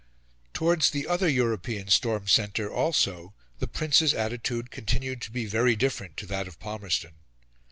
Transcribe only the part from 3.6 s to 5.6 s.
Prince's attitude continued to be